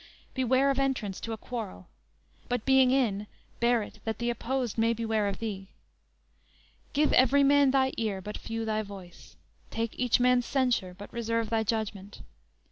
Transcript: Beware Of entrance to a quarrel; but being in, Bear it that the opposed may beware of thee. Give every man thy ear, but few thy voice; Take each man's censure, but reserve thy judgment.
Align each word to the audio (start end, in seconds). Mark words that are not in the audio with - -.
Beware 0.33 0.71
Of 0.71 0.79
entrance 0.79 1.19
to 1.19 1.31
a 1.31 1.37
quarrel; 1.37 1.85
but 2.49 2.65
being 2.65 2.89
in, 2.89 3.27
Bear 3.59 3.83
it 3.83 3.99
that 4.03 4.17
the 4.17 4.31
opposed 4.31 4.75
may 4.75 4.93
beware 4.93 5.27
of 5.27 5.37
thee. 5.37 5.67
Give 6.93 7.13
every 7.13 7.43
man 7.43 7.69
thy 7.69 7.93
ear, 7.97 8.19
but 8.19 8.35
few 8.35 8.65
thy 8.65 8.81
voice; 8.81 9.35
Take 9.69 9.93
each 9.99 10.19
man's 10.19 10.47
censure, 10.47 10.95
but 10.97 11.13
reserve 11.13 11.51
thy 11.51 11.61
judgment. 11.61 12.23